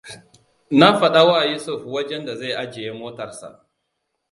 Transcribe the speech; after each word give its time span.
Na 0.79 0.87
faɗawa 0.99 1.45
Yusuf 1.51 1.83
wajen 1.85 2.25
da 2.25 2.35
zai 2.35 2.51
ajiye 2.53 2.91
motarsa. 2.93 3.65